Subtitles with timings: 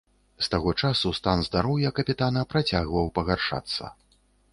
[0.45, 3.91] З таго часу стан здароўя капітана працягваў пагаршацца.